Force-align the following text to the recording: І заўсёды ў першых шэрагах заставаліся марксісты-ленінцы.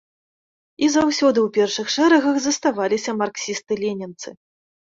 І 0.85 0.89
заўсёды 0.95 1.39
ў 1.43 1.49
першых 1.59 1.87
шэрагах 1.97 2.35
заставаліся 2.47 3.11
марксісты-ленінцы. 3.21 4.29